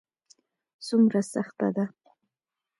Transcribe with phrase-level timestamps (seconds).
[0.85, 1.85] څومره سخته ده؟